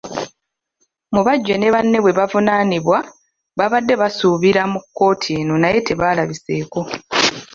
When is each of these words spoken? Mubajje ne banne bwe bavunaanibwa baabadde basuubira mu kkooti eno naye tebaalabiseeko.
Mubajje 1.13 1.55
ne 1.57 1.67
banne 1.73 1.97
bwe 2.01 2.17
bavunaanibwa 2.19 2.97
baabadde 3.57 3.93
basuubira 4.01 4.61
mu 4.71 4.79
kkooti 4.83 5.31
eno 5.39 5.55
naye 5.61 5.79
tebaalabiseeko. 5.87 6.79